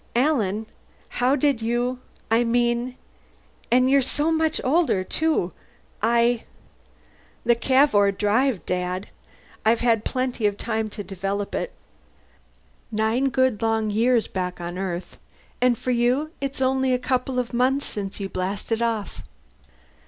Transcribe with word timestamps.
"Alan 0.15 0.65
how 1.21 1.35
did 1.35 1.61
you 1.61 1.99
I 2.31 2.43
mean 2.43 2.95
and 3.69 3.87
you're 3.87 4.01
so 4.01 4.31
much 4.31 4.59
older, 4.63 5.03
too! 5.03 5.53
I" 6.01 6.45
"The 7.45 7.53
Cavour 7.53 8.11
Drive, 8.11 8.65
Dad. 8.65 9.09
I've 9.63 9.81
had 9.81 10.03
plenty 10.03 10.47
of 10.47 10.57
time 10.57 10.89
to 10.89 11.03
develop 11.03 11.53
it. 11.53 11.71
Nine 12.91 13.25
good 13.29 13.61
long 13.61 13.91
years, 13.91 14.25
back 14.25 14.59
on 14.59 14.79
Earth. 14.79 15.19
And 15.61 15.77
for 15.77 15.91
you 15.91 16.31
it's 16.41 16.61
only 16.61 16.93
a 16.93 16.97
couple 16.97 17.37
of 17.37 17.53
months 17.53 17.85
since 17.85 18.19
you 18.19 18.27
blasted 18.27 18.81
off!" 18.81 19.21